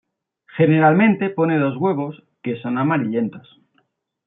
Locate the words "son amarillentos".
2.63-3.47